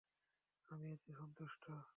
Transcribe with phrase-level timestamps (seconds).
[0.69, 1.63] আমি এতে সন্তুষ্ট।